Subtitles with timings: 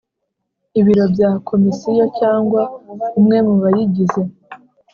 [0.79, 2.61] ibiro bya Komisiyo cyangwa
[3.19, 4.21] umwe mu bayigize